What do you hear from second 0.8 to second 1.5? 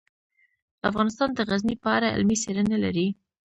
افغانستان د